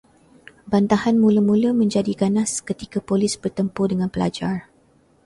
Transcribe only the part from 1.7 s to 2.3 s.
menjadi